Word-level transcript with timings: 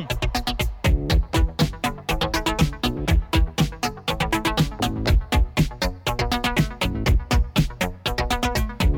Boom. 0.00 0.06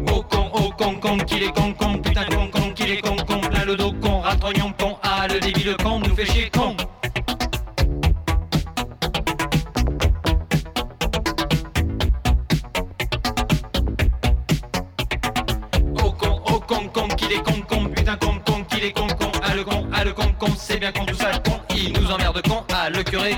Oh 0.09 0.23
con, 0.23 0.51
oh 0.53 0.73
con, 0.77 1.01
con, 1.01 1.19
qu'il 1.25 1.43
est 1.43 1.53
con, 1.55 1.73
con, 1.75 2.01
putain 2.03 2.27
con, 2.27 2.49
con, 2.51 2.73
qu'il 2.75 2.91
est 2.91 3.01
con, 3.01 3.17
con, 3.17 3.41
plein 3.41 3.67
le 3.67 3.77
dos 3.77 3.95
con, 4.01 4.23
ratrognon 4.23 4.73
con, 4.79 4.97
ah 5.03 5.27
le 5.29 5.41
débile 5.41 5.77
con, 5.83 6.01
nous 6.01 6.15
fait 6.15 6.27
chier 6.27 6.51
con. 6.51 6.77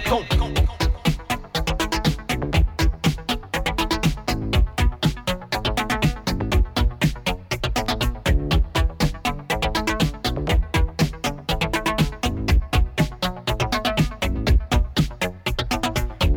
con. 0.09 0.25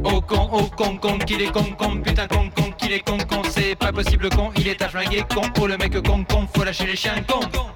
Oh 0.04 0.22
con, 0.22 0.48
oh 0.52 0.70
con, 0.76 0.98
con, 0.98 1.20
qu'il 1.20 1.42
est 1.42 1.52
con, 1.52 1.64
con, 1.76 2.02
putain 2.02 2.28
con, 2.28 2.50
con, 2.52 2.72
qu'il 2.78 2.92
est 2.94 3.04
con, 3.04 3.18
con, 3.18 3.44
c'est 3.44 3.76
pas 3.76 3.92
possible 3.92 4.30
con, 4.30 4.52
il 4.58 4.68
est 4.68 4.82
à 4.82 4.90
flinguer 4.90 5.26
con, 5.28 5.44
oh 5.60 5.68
le 5.68 5.78
mec 5.78 6.02
con, 6.02 6.24
con, 6.24 6.48
faut 6.54 6.64
lâcher 6.64 6.86
les 6.86 6.96
chiens 6.96 7.24
con. 7.28 7.40
con. 7.52 7.67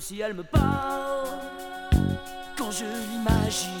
Si 0.00 0.20
elle 0.20 0.34
me 0.34 0.42
parle. 0.42 1.28
Quand 2.56 2.70
je 2.70 2.84
l'imagine, 2.84 3.77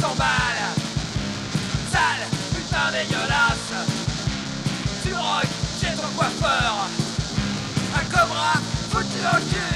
300 0.00 0.14
balles 0.16 0.74
Sale, 1.90 2.26
putain 2.54 2.90
dégueulasse. 2.92 3.88
Tu 5.02 5.14
rock, 5.14 5.46
j'ai 5.80 5.94
ton 5.96 6.08
coiffeur. 6.16 6.88
Un 7.94 8.04
cobra 8.04 8.54
foutu 8.90 9.20
au 9.24 9.38
cul. 9.48 9.75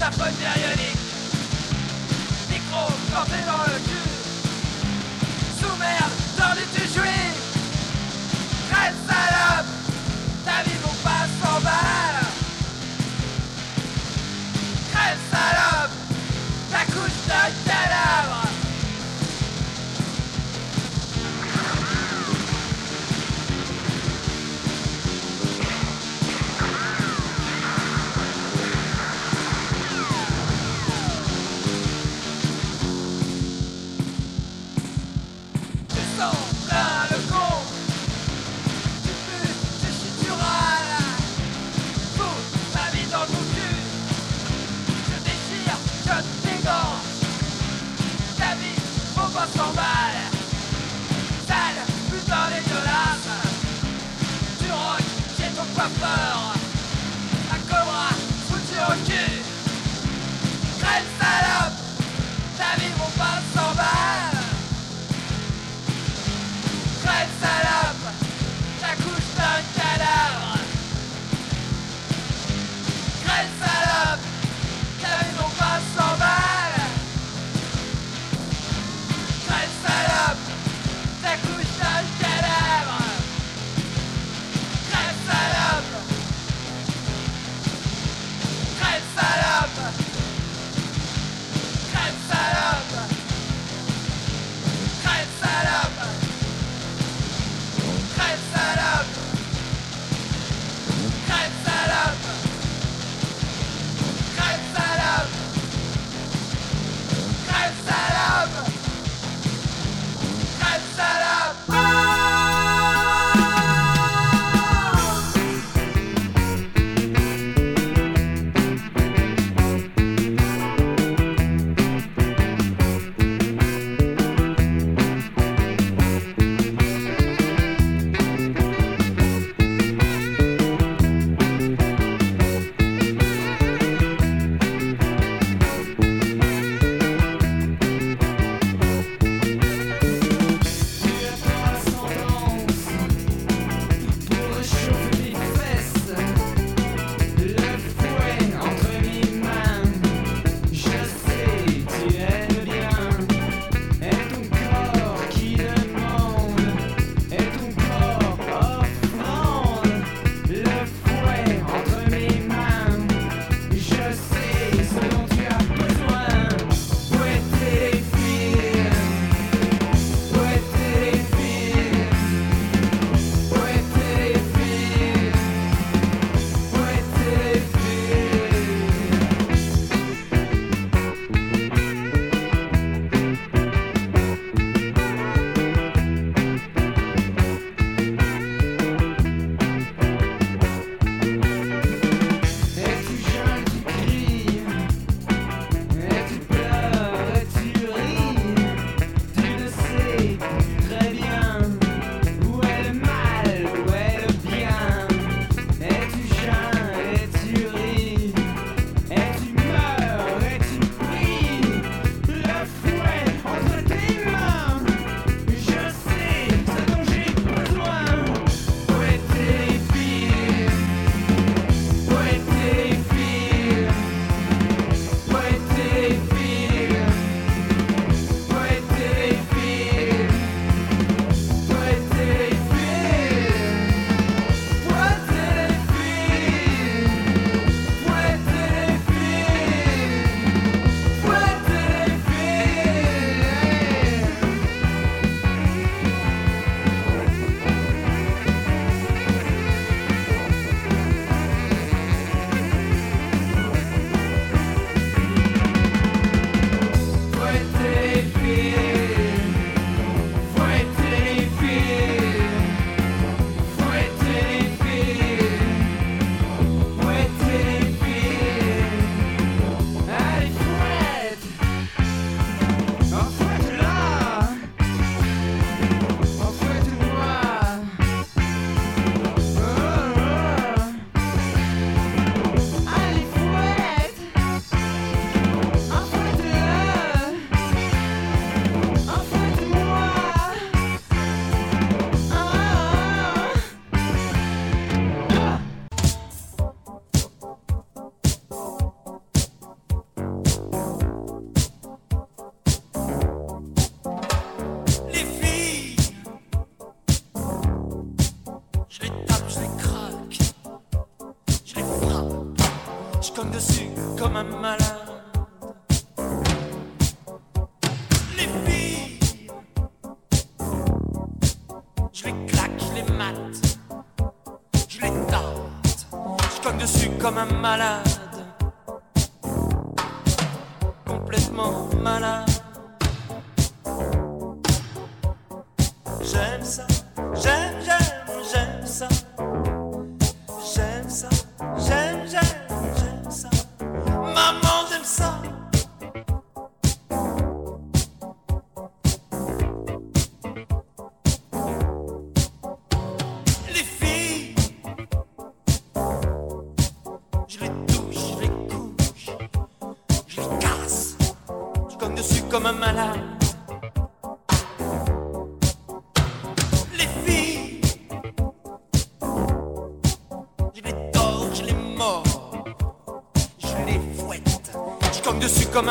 sa 0.00 0.08
pote 0.12 0.32
périodique. 0.40 0.96
Micro, 2.48 2.90
porté 3.12 3.36
dans 3.44 3.64
le 3.70 3.89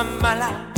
mama 0.03 0.21
mala. 0.21 0.68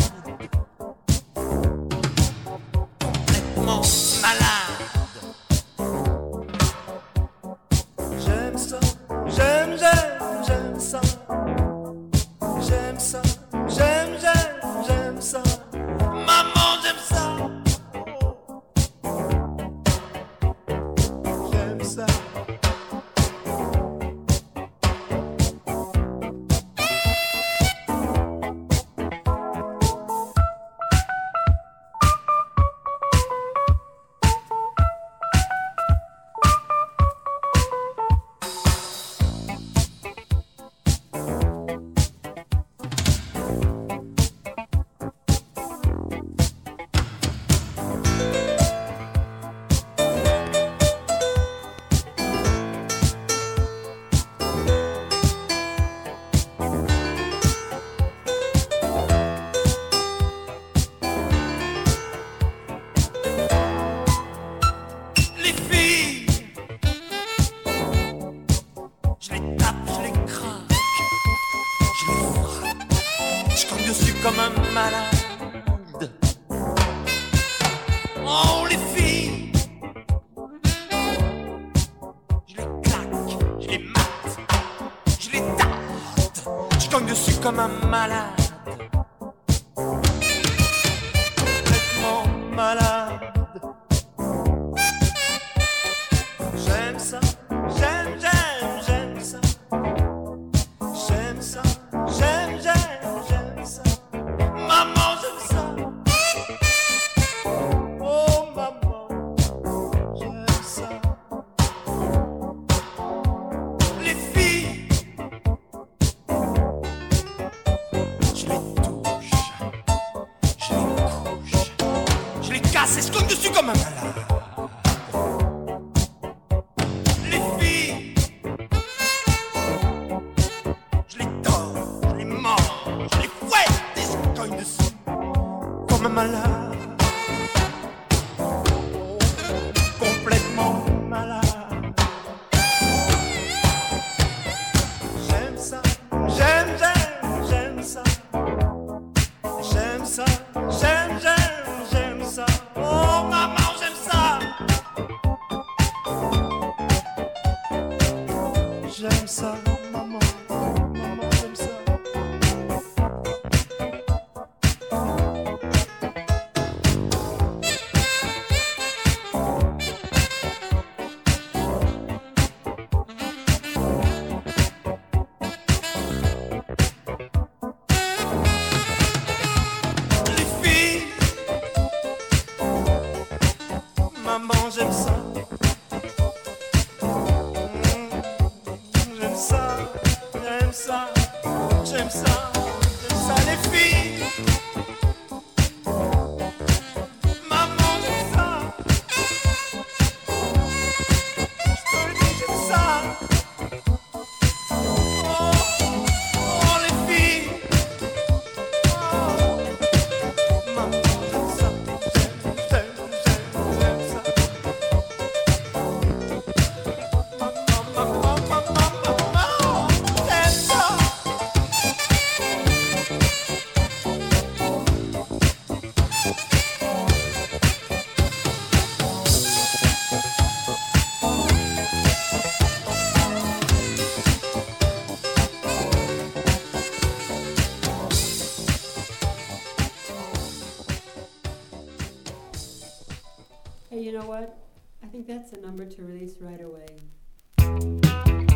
you 244.02 244.12
know 244.12 244.26
what? 244.26 244.58
I 245.04 245.08
think 245.08 245.28
that's 245.28 245.54
a 245.54 245.62
number 245.62 245.86
to 245.86 246.02
release 246.02 246.36
right 246.40 246.62
away. 246.62 248.51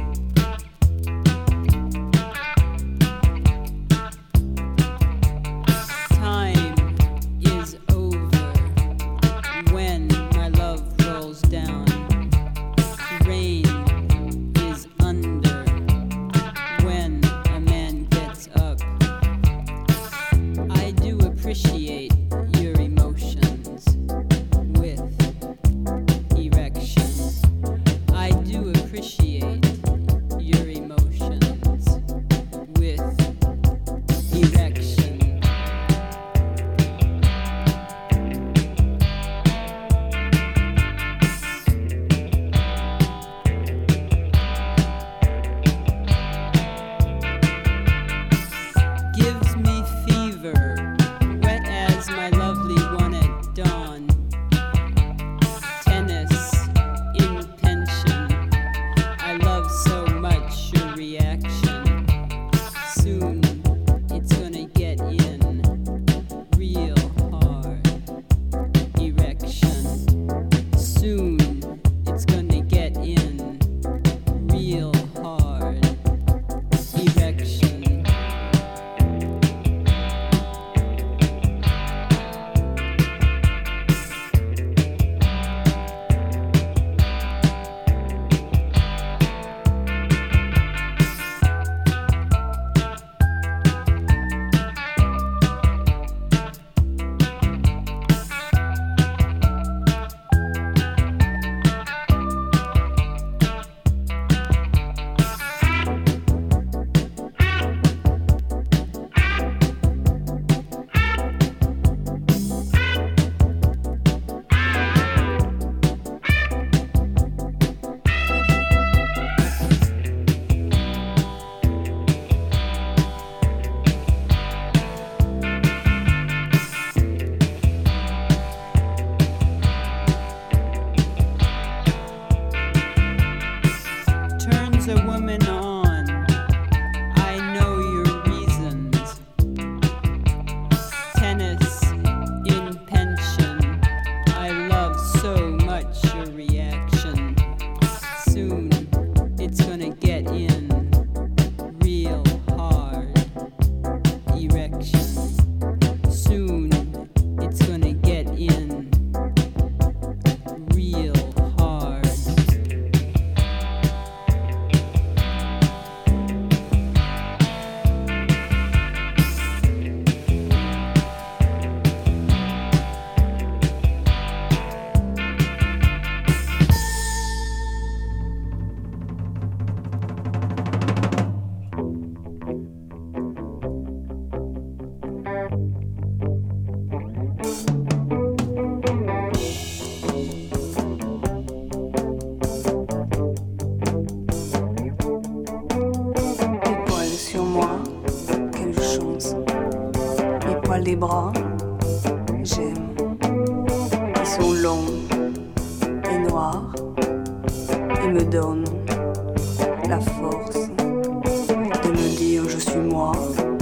我。 212.78 213.55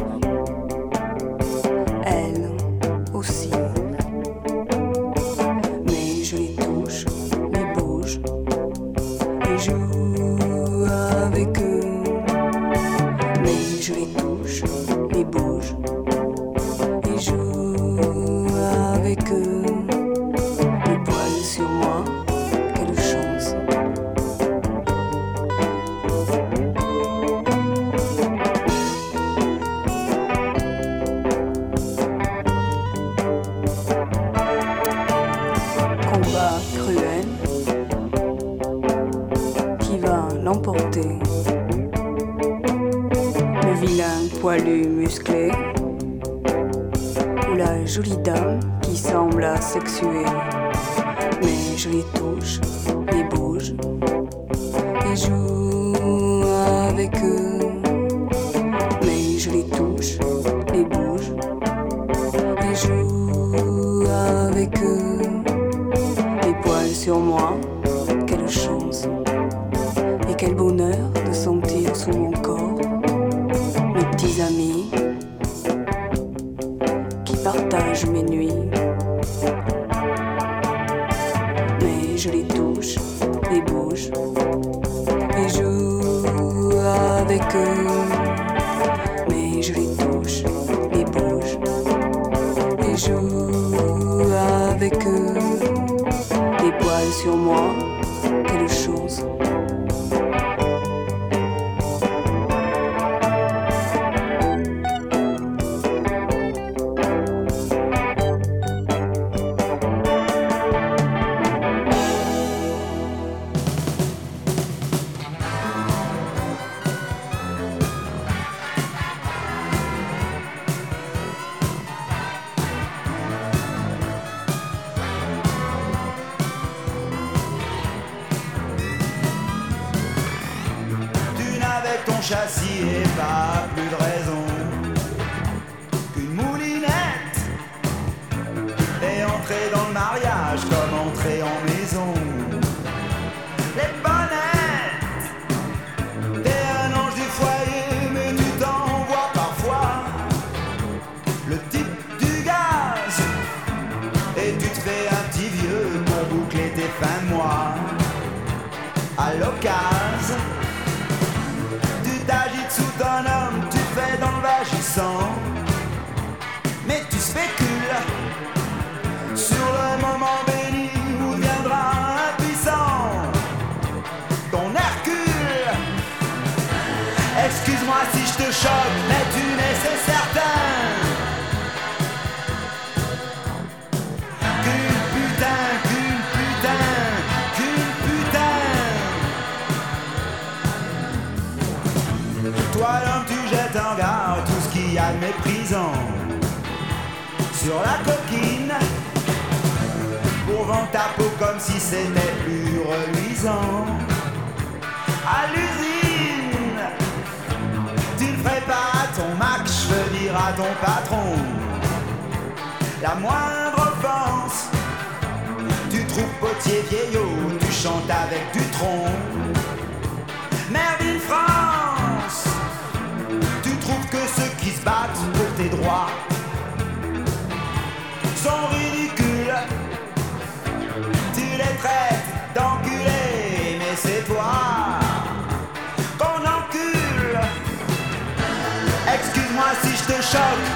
shout. 240.34 240.73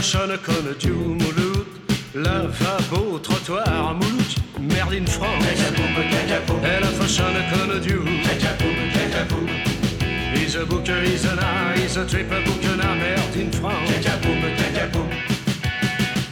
cochonne 0.00 0.38
comme 0.38 0.74
du 0.78 0.92
Mouloud, 0.92 1.66
lavabo, 2.14 3.18
trottoir, 3.18 3.94
Mouloud, 3.94 4.34
merde 4.58 5.06
France. 5.06 5.44
Elle 6.64 6.84
a 6.84 6.86
fochonne 6.86 7.42
comme 7.52 7.80
du 7.80 8.00
Is 10.34 10.56
a 10.56 10.64
book, 10.64 10.88
is 10.88 11.26
an 11.26 11.38
eye, 11.38 11.84
is 11.84 11.98
a 11.98 12.06
trip, 12.06 12.32
a 12.32 12.40
book, 12.46 12.64
an 12.64 12.78
merde 12.78 13.36
in 13.36 13.52
France. 13.52 13.90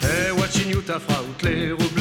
Hey, 0.00 0.28
eh, 0.28 0.32
watching 0.32 0.70
you, 0.70 0.80
ta 0.80 0.98
fraute, 0.98 1.42
les 1.42 1.72
roubles. 1.72 1.97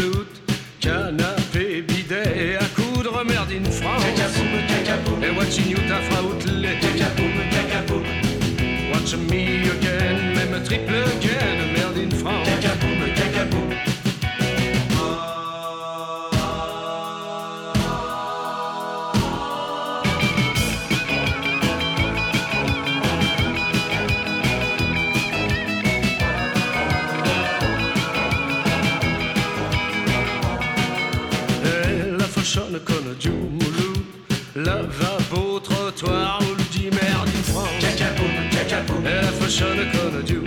Con 39.58 40.24
giù 40.24 40.44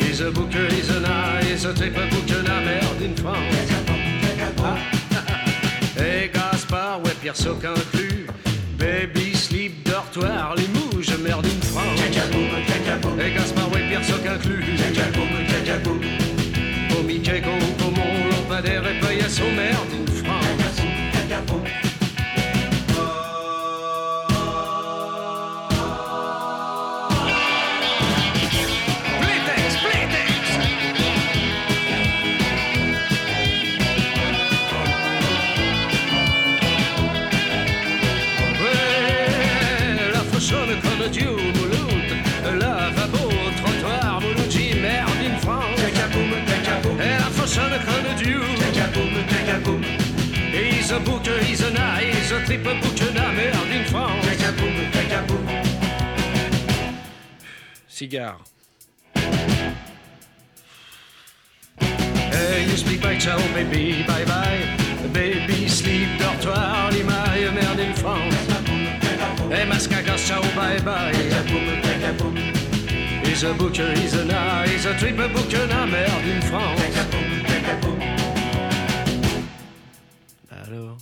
Is 0.00 0.20
a 0.20 0.30
booker, 0.32 0.66
is 0.66 0.90
an 0.90 1.04
eye, 1.04 1.54
a 1.64 2.60
merde 2.60 3.04
in 3.04 3.14
France 3.14 3.54
Et 5.96 6.28
Gaspard, 6.32 7.04
ouais, 7.04 7.14
Pierre 7.20 7.36
Soc 7.36 7.62
inclus 7.62 8.26
Baby, 8.76 9.32
slip, 9.32 9.84
dortoir, 9.84 10.51
a 50.92 51.00
booker, 51.00 51.38
he's 51.44 51.62
an 51.62 51.76
eye, 51.76 52.04
he's 52.04 52.32
a 52.32 52.44
triple 52.44 52.74
booker, 52.80 53.10
la 53.14 53.32
merde 53.32 53.72
in 53.72 53.84
France. 53.86 54.26
Cigare. 57.88 58.36
Hey, 62.30 62.66
you 62.68 62.76
speak 62.76 63.00
by 63.02 63.16
ciao, 63.18 63.38
baby, 63.54 64.04
bye 64.06 64.24
bye. 64.24 64.76
Baby, 65.12 65.68
sleep, 65.68 66.08
dortoir, 66.18 66.90
limaille, 66.92 67.52
merde 67.54 67.80
in 67.80 67.94
France. 67.94 68.34
Hey, 69.48 69.64
mascagas, 69.66 70.26
ciao, 70.26 70.42
bye 70.54 70.80
bye. 70.80 71.14
He's 73.24 73.44
a 73.44 73.54
booker, 73.54 73.94
he's 73.94 74.14
an 74.14 74.30
eye, 74.30 74.68
he's 74.68 74.84
a 74.84 74.94
triple 74.98 75.28
booker, 75.28 75.66
la 75.68 75.86
merde 75.86 76.30
in 76.30 76.42
France. 76.42 78.01
Alors 80.72 80.96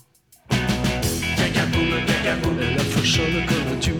Elle 2.60 2.76
a 2.76 2.80
fauchonne 2.80 3.46
comme 3.46 3.78
Dieu 3.78 3.94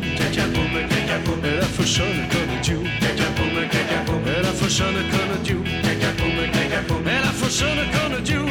Elle 1.45 1.61
a 1.61 1.63
fauchonne 1.63 2.29
comme 2.29 2.61
Dieu 2.61 2.81
Elle 3.07 4.45
a 4.45 4.53
fauchonne 4.53 4.95
comme 5.13 5.43
Dieu 5.45 5.63
Elle 5.87 7.23
a 7.23 7.33
fauchonne 7.33 7.87
comme 7.93 8.23
Dieu 8.25 8.45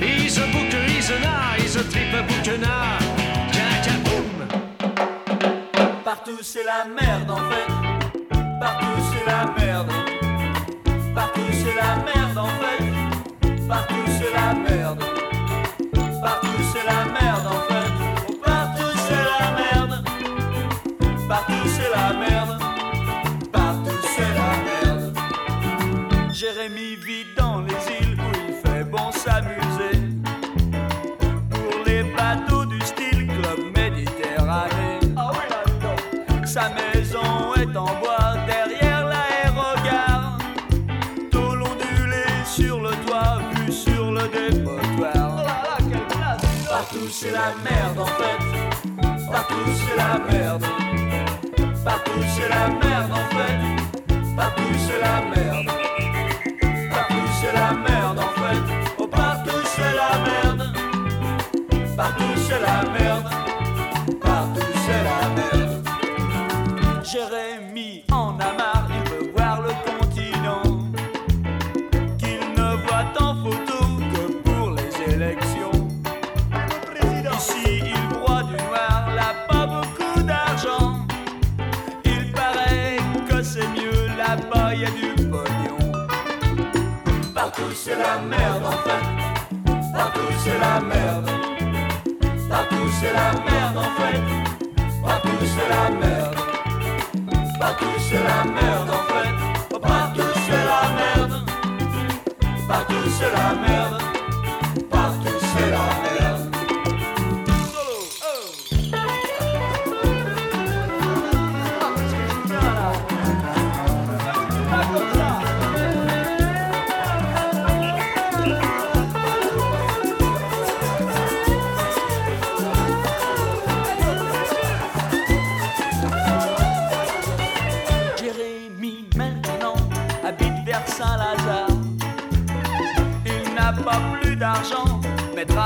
He's 0.00 0.38
a 0.38 0.46
booker, 0.52 0.82
he's 0.86 1.10
an 1.10 1.24
eye, 1.24 1.58
he's 1.58 1.74
a 1.74 1.82
triple 1.82 2.22
booker 2.28 2.58
now 2.58 2.98
Partout 6.04 6.42
c'est 6.42 6.64
la 6.64 6.84
merde 6.84 7.30
en 7.30 7.36
fait. 7.50 7.66
Partout 8.60 9.02
c'est 9.10 9.26
la 9.26 9.54
merde. 9.58 9.90
Partout 11.14 11.40
c'est 11.52 11.74
la 11.74 11.96
merde 12.04 12.38
en 12.38 12.46
fait. 12.46 13.66
Partout 13.66 13.94
c'est 14.06 14.32
la 14.32 14.54
merde. 14.54 15.21
C'est 47.22 47.30
la 47.30 47.54
merde 47.62 47.98
en 47.98 48.06
fait. 48.06 49.30
Partout 49.30 49.54
c'est 49.78 49.96
la 49.96 50.18
merde. 50.28 50.64
Partout 51.84 52.22
c'est 52.34 52.48
la 52.48 52.68
merde 52.68 53.12
en 53.12 53.26
fait. 53.36 53.58
Partout 54.36 54.74
c'est 54.84 55.00
la 55.00 55.20
merde. 55.32 55.66
Partout 56.90 57.26
c'est 57.40 57.52
la 57.52 57.72
merde 57.74 58.18
en 58.18 58.32
fait. 58.40 58.62
Oh 58.98 59.06
partout 59.06 59.62
c'est 59.64 59.94
la 60.02 60.12
merde. 60.26 60.72
Partout 61.96 62.34
c'est 62.36 62.60
la 62.60 62.90
merde. 62.90 63.41
La 90.62 90.80
merde. 90.80 91.30
Partout 92.48 92.88
c'est 93.00 93.12
la 93.12 93.32
merde 93.46 93.78
en 93.86 93.90
fait. 93.98 94.22
Partout 95.02 95.44
c'est 95.52 95.68
la 95.74 95.84
merde. 96.02 96.36
Partout 97.58 97.96
c'est 98.08 98.24
la 98.30 98.44
merde 98.58 98.90
en 98.98 99.04
fait. 99.10 99.34
Partout 99.80 100.32
c'est 100.46 100.64
la 100.72 100.82
merde. 101.00 101.34
Partout 102.68 103.04
c'est 103.18 103.32
la 103.38 103.48
merde. 103.66 104.01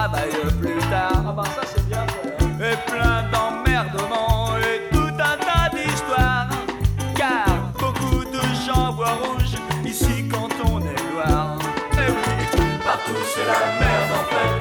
Travaille 0.07 0.31
plus 0.61 0.79
tard. 0.91 1.25
Ah 1.29 1.33
bah 1.33 1.43
ça 1.55 1.63
c'est 1.65 1.87
bien 1.89 2.05
Et 2.61 2.77
plein 2.91 3.25
d'emmerdements 3.33 4.57
et 4.59 4.95
tout 4.95 5.15
un 5.31 5.37
tas 5.47 5.69
d'histoires. 5.75 6.49
Car 7.17 7.47
beaucoup 7.79 8.25
de 8.25 8.43
gens 8.65 8.93
voient 8.93 9.19
rouge 9.23 9.57
ici 9.85 10.29
quand 10.31 10.53
on 10.65 10.79
est 10.81 11.03
noir. 11.13 11.59
Et 11.95 12.11
oui, 12.11 12.59
partout 12.85 13.23
c'est 13.33 13.47
la 13.47 13.61
merde 13.81 14.13
en 14.21 14.25
fait. 14.33 14.55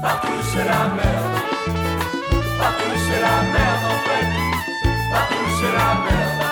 Partout 0.00 0.40
c'est 0.50 0.66
la 0.72 0.82
merde. 0.98 1.36
Partout 2.58 2.94
c'est 3.04 3.20
la 3.28 3.36
merde 3.54 3.84
en 3.94 4.00
fait. 4.06 4.28
Partout 5.12 5.48
c'est 5.58 5.74
la 5.80 5.88
merde. 6.06 6.42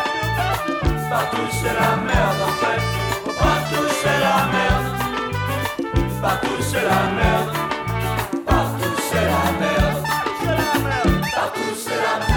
Partout 1.11 1.49
c'est 1.59 1.75
la 1.81 1.93
merde 2.09 2.41
en 2.49 2.55
fait. 2.61 2.83
Partout 3.39 3.89
c'est 4.03 4.21
la 4.27 4.37
merde. 4.55 4.89
Partout 6.23 6.59
c'est 6.61 6.85
la 6.85 7.03
merde. 7.17 7.60
Partout 11.71 12.30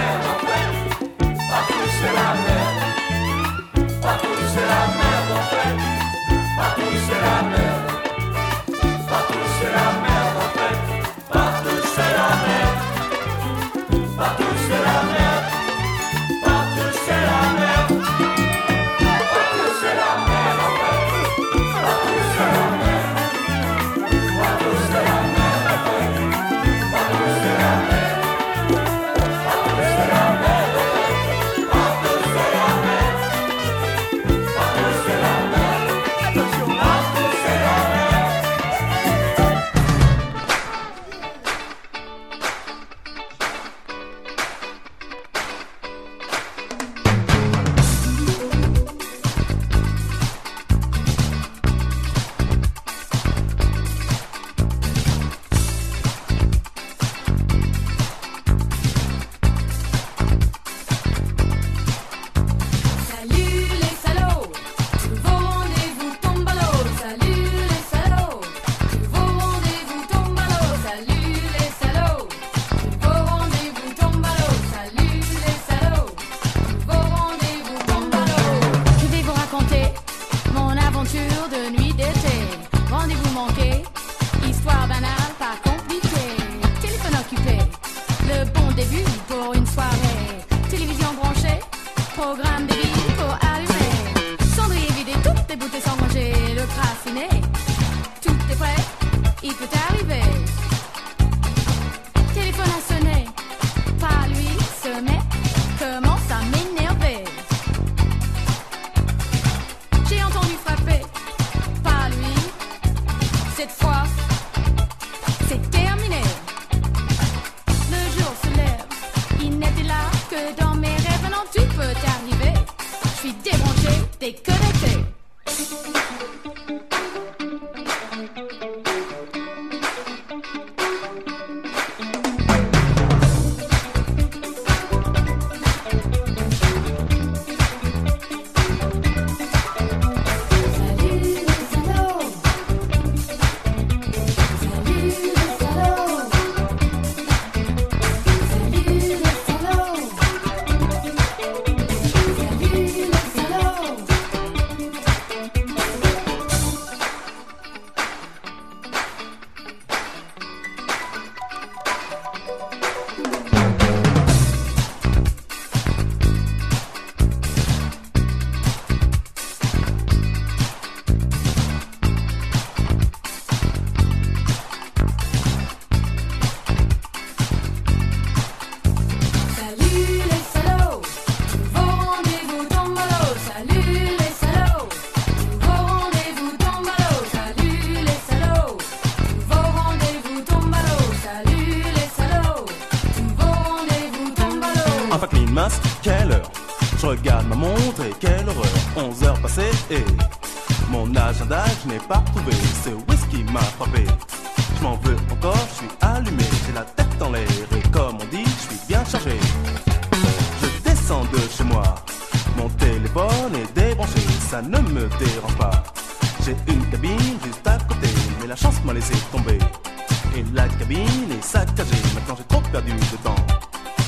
mine 221.03 221.31
est 221.37 221.43
saccagée. 221.43 222.01
Maintenant 222.15 222.35
j'ai 222.37 222.45
trop 222.45 222.61
perdu 222.71 222.91
de 222.91 223.17
temps. 223.23 223.41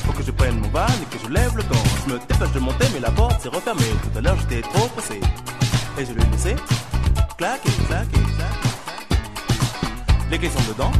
Faut 0.04 0.12
que 0.12 0.22
je 0.22 0.30
prenne 0.30 0.58
mon 0.60 0.68
van 0.68 0.86
et 1.02 1.06
que 1.12 1.18
je 1.22 1.28
lève 1.28 1.56
le 1.56 1.62
camp. 1.62 1.84
Je 2.06 2.12
me 2.12 2.18
dépêche 2.18 2.52
de 2.52 2.60
monter, 2.60 2.86
mais 2.94 3.00
la 3.00 3.10
porte 3.10 3.40
s'est 3.42 3.48
refermée. 3.48 3.92
Tout 4.04 4.18
à 4.18 4.20
l'heure 4.20 4.36
j'étais 4.40 4.62
trop 4.62 4.86
pressé. 4.88 5.20
Et 5.98 6.04
je 6.04 6.12
l'ai 6.12 6.26
laissé 6.32 6.54
claquer, 7.36 7.70
claquer, 7.88 8.20
claquer. 8.36 8.66
Les 10.30 10.38
clés 10.38 10.50
sont 10.50 10.72
dedans, 10.72 10.92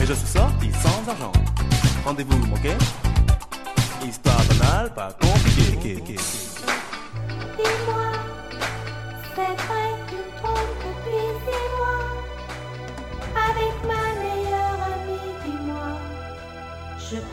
et 0.00 0.06
je 0.06 0.12
suis 0.12 0.26
sorti 0.26 0.70
sans 0.82 1.10
argent. 1.10 1.32
Rendez-vous 2.04 2.36
manqué, 2.46 2.72
histoire 4.06 4.42
banale, 4.44 4.92
pas 4.94 5.12
compliquée. 5.20 5.98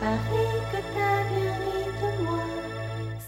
Pareil 0.00 0.60
que 0.70 0.80
ta 0.94 1.12
mérite 1.34 2.22
moi. 2.22 2.44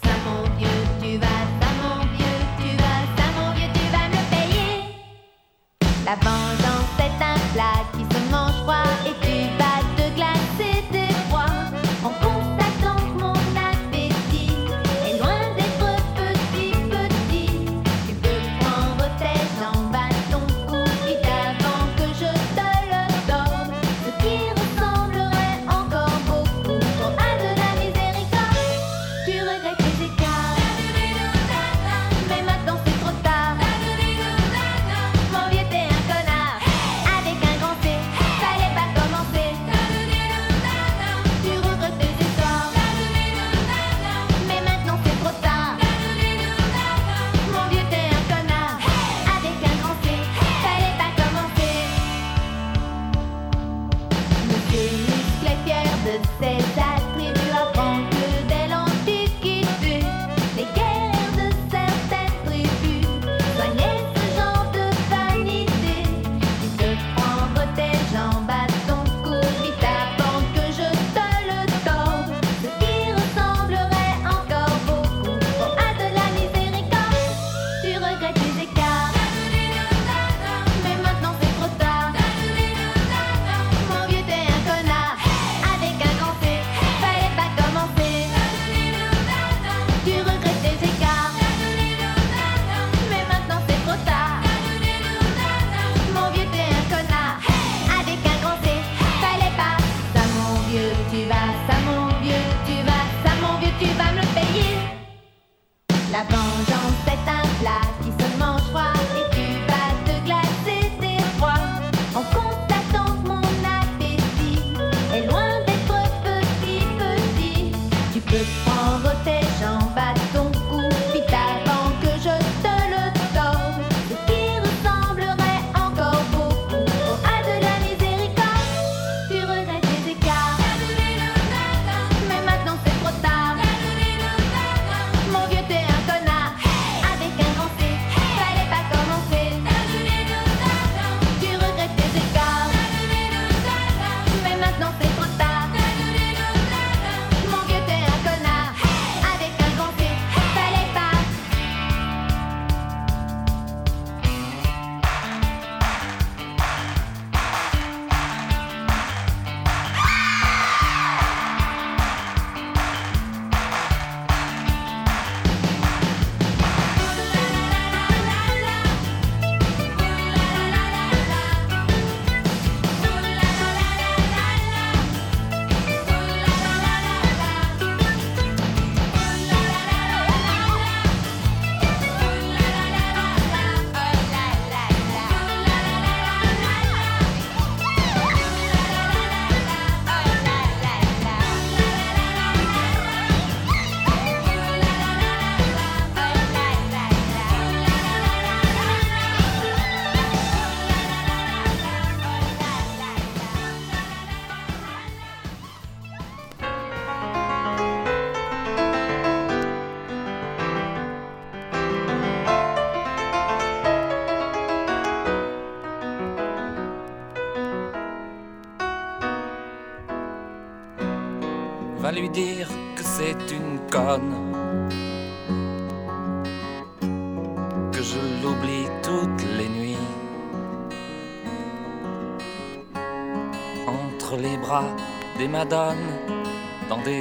Ça, 0.02 0.12
mon 0.24 0.42
vieux, 0.56 0.82
tu 1.02 1.18
vas, 1.18 1.44
ça, 1.60 1.68
mon 1.82 2.06
vieux, 2.14 2.40
tu 2.60 2.76
vas, 2.76 3.02
ça, 3.16 3.26
mon 3.36 3.52
vieux, 3.56 3.72
tu 3.74 3.86
vas 3.90 4.08
me 4.08 4.22
payer. 4.30 4.94
La 6.06 6.14
banque. 6.16 6.59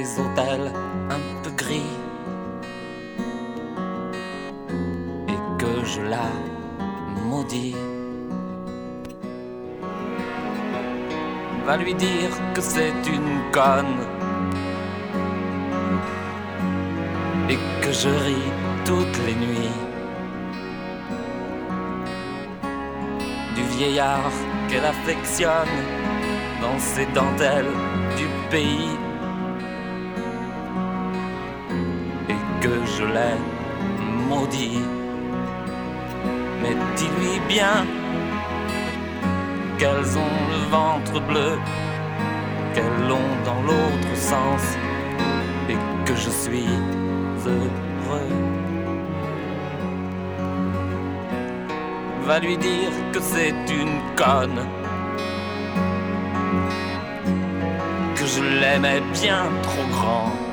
des 0.00 0.18
hôtels 0.18 0.72
un 1.16 1.22
peu 1.42 1.50
gris 1.62 1.94
et 5.32 5.40
que 5.60 5.72
je 5.92 6.00
la 6.14 6.28
maudis. 7.28 7.76
Va 11.66 11.76
lui 11.76 11.94
dire 11.94 12.32
que 12.54 12.62
c'est 12.62 13.00
une 13.16 13.34
conne 13.56 13.98
et 17.52 17.58
que 17.82 17.92
je 18.02 18.10
ris 18.26 18.48
toutes 18.88 19.18
les 19.26 19.36
nuits 19.44 19.78
du 23.56 23.62
vieillard 23.76 24.34
qu'elle 24.68 24.88
affectionne 24.94 25.78
dans 26.62 26.78
ses 26.78 27.06
dentelles 27.18 27.74
du 28.16 28.26
pays 28.50 29.09
je 33.00 33.06
l'ai 33.06 33.36
maudit. 34.28 34.80
Mais 36.60 36.74
dis-lui 36.96 37.40
bien 37.48 37.86
qu'elles 39.78 40.12
ont 40.26 40.38
le 40.54 40.60
ventre 40.76 41.20
bleu, 41.28 41.52
qu'elles 42.74 43.02
l'ont 43.08 43.34
dans 43.44 43.62
l'autre 43.62 44.14
sens 44.14 44.64
et 45.70 45.78
que 46.04 46.14
je 46.14 46.30
suis 46.30 46.68
heureux. 47.46 48.32
Va 52.26 52.38
lui 52.38 52.56
dire 52.58 52.92
que 53.12 53.20
c'est 53.20 53.54
une 53.80 53.98
conne, 54.14 54.60
que 58.14 58.26
je 58.26 58.42
l'aimais 58.60 59.02
bien 59.20 59.44
trop 59.62 59.86
grand. 59.90 60.49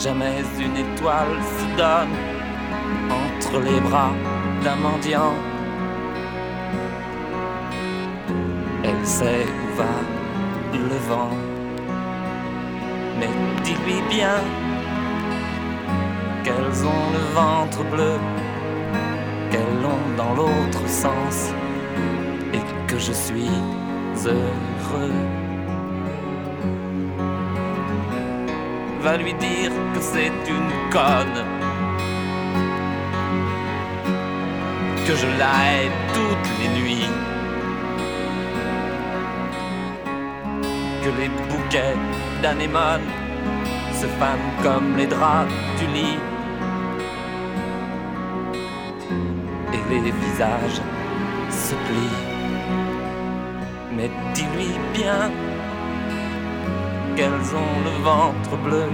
Jamais 0.00 0.44
une 0.60 0.76
étoile 0.76 1.42
se 1.42 1.76
donne 1.76 2.14
entre 3.10 3.60
les 3.60 3.80
bras 3.80 4.12
d'un 4.62 4.76
mendiant. 4.76 5.34
Elle 8.84 9.04
sait 9.04 9.44
où 9.44 9.76
va 9.76 9.96
le 10.72 10.98
vent, 11.08 11.30
mais 13.18 13.28
dis-lui 13.64 14.00
bien 14.08 14.38
qu'elles 16.44 16.86
ont 16.86 17.10
le 17.12 17.34
ventre 17.34 17.82
bleu, 17.90 18.20
qu'elles 19.50 19.82
l'ont 19.82 20.16
dans 20.16 20.34
l'autre 20.34 20.86
sens, 20.86 21.52
et 22.54 22.62
que 22.86 22.98
je 23.00 23.12
suis 23.12 23.50
heureux. 24.24 25.47
Va 29.00 29.16
lui 29.16 29.32
dire 29.34 29.70
que 29.94 30.00
c'est 30.00 30.26
une 30.26 30.72
conne. 30.90 31.44
Que 35.06 35.14
je 35.14 35.26
la 35.38 35.52
hais 35.66 35.90
toutes 36.12 36.50
les 36.60 36.80
nuits. 36.80 37.10
Que 41.02 41.10
les 41.20 41.28
bouquets 41.48 41.96
d'anémones 42.42 43.10
se 43.94 44.06
fanent 44.18 44.52
comme 44.64 44.96
les 44.96 45.06
draps 45.06 45.52
du 45.78 45.86
lit. 45.94 46.18
Et 49.72 49.94
les 49.94 50.10
visages 50.10 50.80
se 51.50 51.74
plient. 51.86 52.24
Mais 53.96 54.10
dis-lui 54.34 54.72
bien 54.92 55.30
qu'elles 57.18 57.52
ont 57.64 57.80
le 57.84 58.04
ventre 58.04 58.56
bleu, 58.62 58.84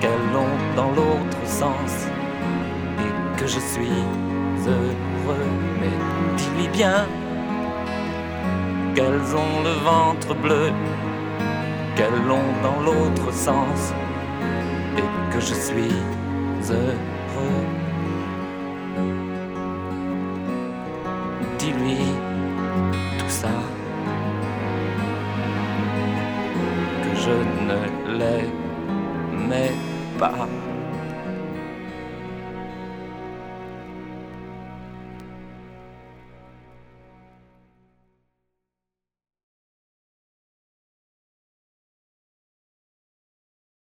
qu'elles 0.00 0.28
l'ont 0.32 0.58
dans 0.76 0.92
l'autre 0.92 1.42
sens, 1.44 2.06
et 3.04 3.40
que 3.40 3.44
je 3.44 3.58
suis 3.58 3.98
heureux. 4.68 5.50
Mais 5.80 5.96
dis-lui 6.36 6.68
bien 6.68 7.04
qu'elles 8.94 9.34
ont 9.34 9.56
le 9.64 9.74
ventre 9.90 10.32
bleu, 10.36 10.70
qu'elles 11.96 12.22
l'ont 12.28 12.52
dans 12.62 12.80
l'autre 12.86 13.32
sens, 13.32 13.92
et 14.96 15.34
que 15.34 15.40
je 15.40 15.54
suis 15.54 15.96
heureux. 16.70 17.11